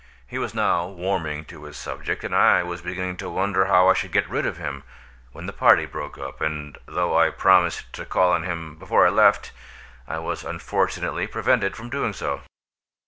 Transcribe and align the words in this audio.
"He 0.31 0.39
was 0.39 0.55
now 0.55 0.87
warming 0.87 1.45
to 1.45 1.65
his 1.65 1.77
subject 1.77 2.23
and 2.23 2.33
I 2.35 2.63
was 2.63 2.81
beginning 2.81 3.17
to 3.17 3.29
wonder 3.29 3.65
how 3.65 3.87
I 3.87 3.93
should 3.93 4.11
get 4.11 4.27
rid 4.27 4.47
of 4.47 4.57
him, 4.57 4.83
when 5.31 5.45
the 5.45 5.53
party 5.53 5.85
broke 5.85 6.17
up, 6.17 6.41
and 6.41 6.75
though 6.87 7.15
I 7.15 7.29
promised 7.29 7.93
to 7.93 8.05
call 8.07 8.31
on 8.31 8.41
him 8.41 8.77
before 8.77 9.05
I 9.05 9.11
left, 9.11 9.51
I 10.07 10.17
was 10.17 10.43
unfortunately 10.43 11.27
prevented 11.27 11.75
from 11.75 11.91
doing 11.91 12.13
so. 12.13 12.41